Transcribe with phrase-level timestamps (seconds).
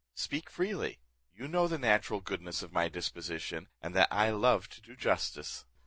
[0.15, 0.97] Speak freely,
[1.31, 5.63] you know the natural goodness of my disposition, and that I love to do justice."